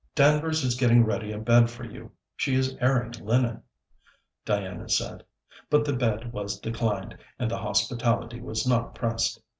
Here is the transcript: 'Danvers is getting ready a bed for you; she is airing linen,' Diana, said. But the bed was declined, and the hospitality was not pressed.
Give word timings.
'Danvers 0.15 0.63
is 0.63 0.73
getting 0.73 1.05
ready 1.05 1.31
a 1.31 1.37
bed 1.37 1.69
for 1.69 1.83
you; 1.83 2.09
she 2.35 2.55
is 2.55 2.75
airing 2.81 3.11
linen,' 3.23 3.61
Diana, 4.45 4.89
said. 4.89 5.23
But 5.69 5.85
the 5.85 5.93
bed 5.93 6.33
was 6.33 6.59
declined, 6.59 7.15
and 7.37 7.51
the 7.51 7.59
hospitality 7.59 8.41
was 8.41 8.65
not 8.67 8.95
pressed. 8.95 9.39